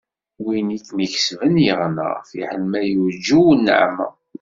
[0.43, 4.09] Win i kem-ikesben yeɣna, fiḥel ma yuǧew nneɛma.